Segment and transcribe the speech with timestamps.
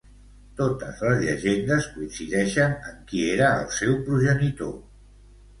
[0.61, 4.77] Totes les llegendes coincideixen en qui era el seu progenitor?